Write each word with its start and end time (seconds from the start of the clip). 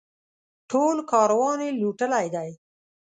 ټول 0.69 0.97
کاروان 1.11 1.59
یې 1.65 1.69
لوټلی 1.81 2.27
دی. 2.35 2.49